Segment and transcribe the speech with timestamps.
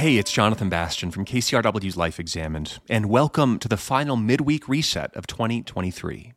[0.00, 5.14] Hey, it's Jonathan Bastian from KCRW's Life Examined, and welcome to the final midweek reset
[5.14, 6.32] of 2023.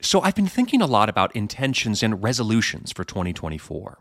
[0.00, 3.98] So, I've been thinking a lot about intentions and resolutions for 2024.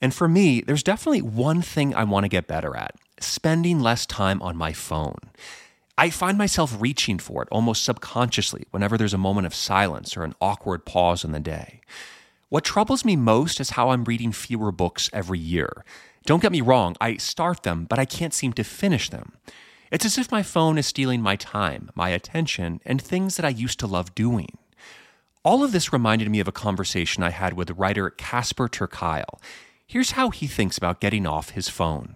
[0.00, 4.06] And for me, there's definitely one thing I want to get better at spending less
[4.06, 5.18] time on my phone.
[5.98, 10.24] I find myself reaching for it almost subconsciously whenever there's a moment of silence or
[10.24, 11.82] an awkward pause in the day.
[12.48, 15.84] What troubles me most is how I'm reading fewer books every year.
[16.28, 19.38] Don't get me wrong, I start them, but I can't seem to finish them.
[19.90, 23.48] It's as if my phone is stealing my time, my attention, and things that I
[23.48, 24.58] used to love doing.
[25.42, 28.90] All of this reminded me of a conversation I had with writer Casper ter
[29.86, 32.14] Here's how he thinks about getting off his phone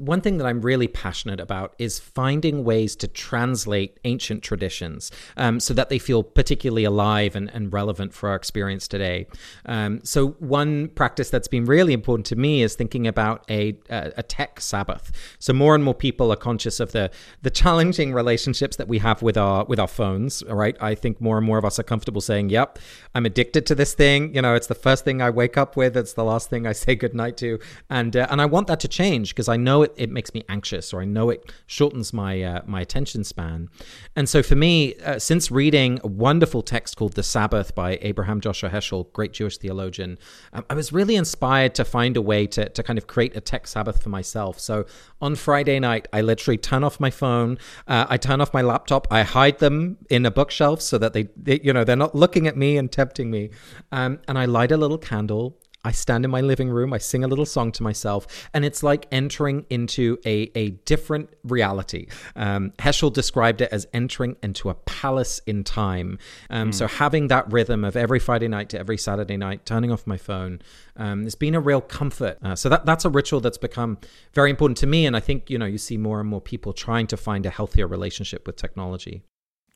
[0.00, 5.60] one thing that I'm really passionate about is finding ways to translate ancient traditions um,
[5.60, 9.26] so that they feel particularly alive and, and relevant for our experience today.
[9.66, 14.12] Um, so, one practice that's been really important to me is thinking about a, a,
[14.16, 15.12] a, tech Sabbath.
[15.38, 17.10] So, more and more people are conscious of the
[17.42, 20.42] the challenging relationships that we have with our with our phones.
[20.48, 22.78] Right, I think more and more of us are comfortable saying, "Yep,
[23.14, 25.96] I'm addicted to this thing." You know, it's the first thing I wake up with.
[25.96, 27.58] It's the last thing I say goodnight to,
[27.90, 30.34] and uh, and I want that to change because I know it it, it makes
[30.34, 33.68] me anxious or I know it shortens my uh, my attention span.
[34.16, 38.40] And so for me, uh, since reading a wonderful text called The Sabbath by Abraham
[38.40, 40.18] Joshua Heschel, great Jewish theologian,
[40.52, 43.40] um, I was really inspired to find a way to, to kind of create a
[43.40, 44.58] tech Sabbath for myself.
[44.60, 44.86] So
[45.20, 49.06] on Friday night, I literally turn off my phone, uh, I turn off my laptop,
[49.10, 52.46] I hide them in a bookshelf so that they, they you know, they're not looking
[52.46, 53.50] at me and tempting me.
[53.92, 57.24] Um, and I light a little candle I stand in my living room, I sing
[57.24, 62.06] a little song to myself, and it's like entering into a, a different reality.
[62.36, 66.18] Um, Heschel described it as entering into a palace in time.
[66.50, 66.74] Um, mm.
[66.74, 70.18] So, having that rhythm of every Friday night to every Saturday night, turning off my
[70.18, 70.60] phone,
[70.96, 72.38] um, has been a real comfort.
[72.42, 73.98] Uh, so, that, that's a ritual that's become
[74.34, 75.06] very important to me.
[75.06, 77.50] And I think, you know, you see more and more people trying to find a
[77.50, 79.22] healthier relationship with technology.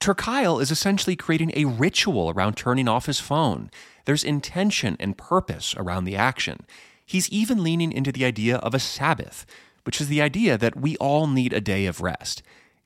[0.04, 3.70] Ter Kuile is essentially creating a ritual around turning off his phone.
[4.04, 6.66] There's intention and purpose around the action.
[7.06, 9.46] He's even leaning into the idea of a Sabbath,
[9.84, 12.42] which is the idea that we all need a day of rest.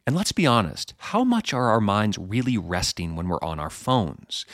[0.06, 3.68] And let's be honest, how much are our minds really resting when we're on our
[3.68, 4.46] phones?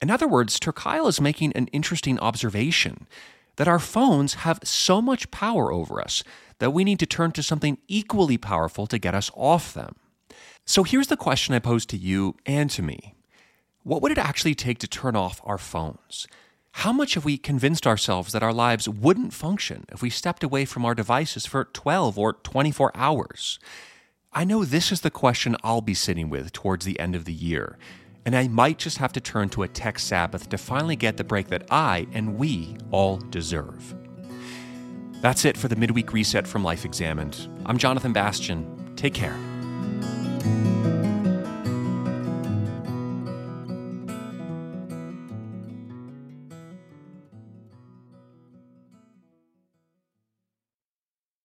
[0.00, 3.08] In other words, ter Kuile is making an interesting observation
[3.56, 6.22] that our phones have so much power over us
[6.60, 9.96] that we need to turn to something equally powerful to get us off them.
[10.64, 13.14] So here's the question I pose to you and to me
[13.82, 16.26] what would it actually take to turn off our phones?
[16.72, 20.64] How much have we convinced ourselves that our lives wouldn't function if we stepped away
[20.64, 23.60] from our devices for 12 or 24 hours?
[24.32, 27.32] I know this is the question I'll be sitting with towards the end of the
[27.32, 27.78] year,
[28.26, 31.24] and I might just have to turn to a tech Sabbath to finally get the
[31.24, 33.94] break that I and we all deserve.
[35.22, 37.48] That's it for the midweek reset from Life Examined.
[37.64, 38.94] I'm Jonathan Bastian.
[38.96, 39.38] Take care.